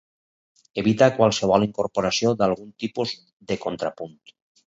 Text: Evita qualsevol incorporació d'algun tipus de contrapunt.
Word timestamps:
Evita 0.81 1.09
qualsevol 1.17 1.65
incorporació 1.65 2.33
d'algun 2.39 2.73
tipus 2.85 3.13
de 3.51 3.59
contrapunt. 3.67 4.19